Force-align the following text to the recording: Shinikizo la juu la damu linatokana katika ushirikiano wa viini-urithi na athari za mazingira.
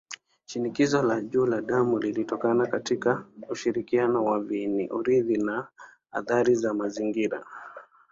Shinikizo 0.45 1.01
la 1.03 1.21
juu 1.21 1.45
la 1.45 1.61
damu 1.61 1.99
linatokana 1.99 2.67
katika 2.67 3.25
ushirikiano 3.49 4.25
wa 4.25 4.39
viini-urithi 4.39 5.37
na 5.37 5.67
athari 6.11 6.55
za 6.55 6.73
mazingira. 6.73 7.45